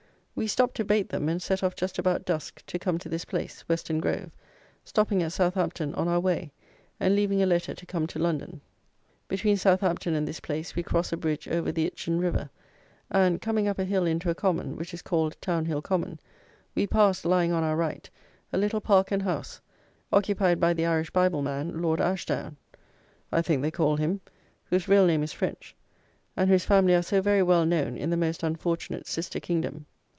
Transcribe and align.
We 0.33 0.47
stopped 0.47 0.75
to 0.77 0.85
bait 0.85 1.09
them, 1.09 1.29
and 1.29 1.39
set 1.39 1.61
off 1.61 1.75
just 1.75 1.99
about 1.99 2.25
dusk 2.25 2.63
to 2.65 2.79
come 2.79 2.97
to 2.99 3.09
this 3.09 3.25
place 3.25 3.63
(Weston 3.67 3.99
Grove), 3.99 4.31
stopping 4.83 5.21
at 5.21 5.33
Southampton 5.33 5.93
on 5.93 6.07
our 6.07 6.19
way, 6.21 6.51
and 6.99 7.15
leaving 7.15 7.43
a 7.43 7.45
letter 7.45 7.75
to 7.75 7.85
come 7.85 8.07
to 8.07 8.17
London. 8.17 8.61
Between 9.27 9.55
Southampton 9.55 10.15
and 10.15 10.27
this 10.27 10.39
place, 10.39 10.73
we 10.73 10.81
cross 10.81 11.11
a 11.11 11.17
bridge 11.17 11.47
over 11.47 11.71
the 11.71 11.85
Itchen 11.85 12.17
river, 12.17 12.49
and, 13.11 13.39
coming 13.39 13.67
up 13.67 13.77
a 13.77 13.83
hill 13.83 14.07
into 14.07 14.31
a 14.31 14.33
common, 14.33 14.77
which 14.77 14.95
is 14.95 15.03
called 15.03 15.37
Town 15.41 15.65
hill 15.65 15.81
Common, 15.81 16.19
we 16.73 16.87
passed, 16.87 17.23
lying 17.23 17.51
on 17.51 17.61
our 17.63 17.75
right, 17.75 18.09
a 18.51 18.57
little 18.57 18.81
park 18.81 19.11
and 19.11 19.21
house, 19.21 19.61
occupied 20.11 20.59
by 20.59 20.73
the 20.73 20.87
Irish 20.87 21.11
Bible 21.11 21.43
man, 21.43 21.83
Lord 21.83 22.01
Ashdown, 22.01 22.55
I 23.31 23.43
think 23.43 23.61
they 23.61 23.69
call 23.69 23.97
him, 23.97 24.21
whose 24.63 24.87
real 24.87 25.05
name 25.05 25.21
is 25.21 25.33
French, 25.33 25.75
and 26.35 26.49
whose 26.49 26.65
family 26.65 26.95
are 26.95 27.03
so 27.03 27.21
very 27.21 27.43
well 27.43 27.65
known 27.65 27.95
in 27.95 28.09
the 28.09 28.17
most 28.17 28.41
unfortunate 28.41 29.05
sister 29.05 29.39
kingdom. 29.39 29.85